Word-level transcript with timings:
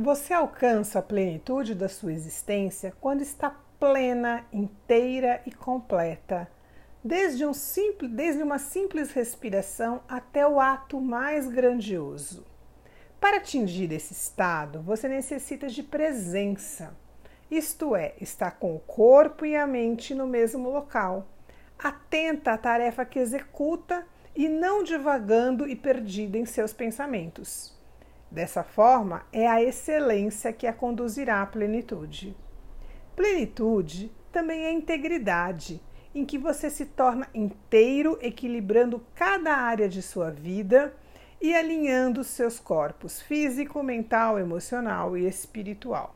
Você 0.00 0.32
alcança 0.32 1.00
a 1.00 1.02
plenitude 1.02 1.74
da 1.74 1.88
sua 1.88 2.12
existência 2.12 2.94
quando 3.00 3.20
está 3.20 3.50
plena, 3.80 4.46
inteira 4.52 5.42
e 5.44 5.50
completa, 5.50 6.48
desde, 7.02 7.44
um 7.44 7.52
simples, 7.52 8.08
desde 8.08 8.40
uma 8.40 8.60
simples 8.60 9.10
respiração 9.10 10.00
até 10.08 10.46
o 10.46 10.60
ato 10.60 11.00
mais 11.00 11.48
grandioso. 11.48 12.46
Para 13.20 13.38
atingir 13.38 13.90
esse 13.90 14.12
estado, 14.12 14.80
você 14.82 15.08
necessita 15.08 15.66
de 15.66 15.82
presença, 15.82 16.96
isto 17.50 17.96
é, 17.96 18.14
estar 18.20 18.52
com 18.52 18.76
o 18.76 18.78
corpo 18.78 19.44
e 19.44 19.56
a 19.56 19.66
mente 19.66 20.14
no 20.14 20.28
mesmo 20.28 20.70
local, 20.70 21.26
atenta 21.76 22.52
à 22.52 22.56
tarefa 22.56 23.04
que 23.04 23.18
executa 23.18 24.06
e 24.36 24.48
não 24.48 24.84
divagando 24.84 25.66
e 25.66 25.74
perdida 25.74 26.38
em 26.38 26.46
seus 26.46 26.72
pensamentos. 26.72 27.76
Dessa 28.30 28.62
forma, 28.62 29.26
é 29.32 29.46
a 29.46 29.62
excelência 29.62 30.52
que 30.52 30.66
a 30.66 30.72
conduzirá 30.72 31.42
à 31.42 31.46
plenitude. 31.46 32.36
Plenitude 33.16 34.12
também 34.30 34.66
é 34.66 34.72
integridade, 34.72 35.80
em 36.14 36.24
que 36.24 36.36
você 36.36 36.68
se 36.68 36.86
torna 36.86 37.28
inteiro, 37.34 38.18
equilibrando 38.20 39.04
cada 39.14 39.56
área 39.56 39.88
de 39.88 40.02
sua 40.02 40.30
vida 40.30 40.94
e 41.40 41.54
alinhando 41.54 42.22
seus 42.22 42.60
corpos 42.60 43.20
físico, 43.22 43.82
mental, 43.82 44.38
emocional 44.38 45.16
e 45.16 45.26
espiritual. 45.26 46.14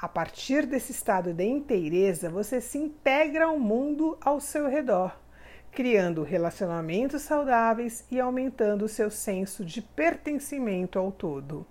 A 0.00 0.08
partir 0.08 0.66
desse 0.66 0.92
estado 0.92 1.32
de 1.32 1.44
inteireza, 1.44 2.28
você 2.28 2.60
se 2.60 2.78
integra 2.78 3.46
ao 3.46 3.58
mundo 3.58 4.16
ao 4.20 4.40
seu 4.40 4.68
redor 4.68 5.16
criando 5.72 6.22
relacionamentos 6.22 7.22
saudáveis 7.22 8.04
e 8.10 8.20
aumentando 8.20 8.86
seu 8.86 9.10
senso 9.10 9.64
de 9.64 9.80
pertencimento 9.80 10.98
ao 10.98 11.10
todo. 11.10 11.66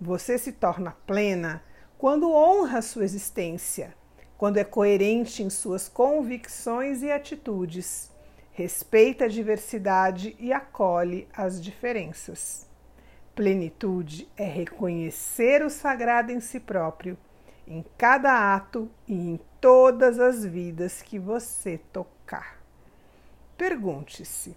Você 0.00 0.38
se 0.38 0.50
torna 0.52 0.96
plena 1.06 1.62
quando 1.98 2.32
honra 2.32 2.80
sua 2.80 3.04
existência, 3.04 3.94
quando 4.38 4.56
é 4.56 4.64
coerente 4.64 5.42
em 5.42 5.50
suas 5.50 5.88
convicções 5.88 7.02
e 7.02 7.10
atitudes, 7.10 8.10
respeita 8.52 9.26
a 9.26 9.28
diversidade 9.28 10.34
e 10.38 10.52
acolhe 10.52 11.28
as 11.36 11.60
diferenças. 11.60 12.66
Plenitude 13.34 14.28
é 14.36 14.44
reconhecer 14.44 15.62
o 15.62 15.68
sagrado 15.68 16.32
em 16.32 16.40
si 16.40 16.58
próprio, 16.58 17.18
em 17.66 17.84
cada 17.98 18.54
ato 18.54 18.90
e 19.06 19.14
em 19.14 19.40
todas 19.60 20.18
as 20.18 20.44
vidas 20.44 21.02
que 21.02 21.18
você 21.18 21.78
tocar. 21.92 22.57
Pergunte-se: 23.58 24.56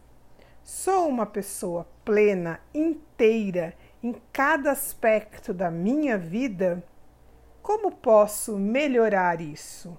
sou 0.64 1.10
uma 1.10 1.26
pessoa 1.26 1.88
plena, 2.06 2.62
inteira 2.72 3.74
em 4.04 4.14
cada 4.32 4.72
aspecto 4.72 5.56
da 5.56 5.72
minha 5.72 6.20
vida? 6.20 6.84
Como 7.64 7.92
posso 7.92 8.60
melhorar 8.60 9.42
isso? 9.42 9.98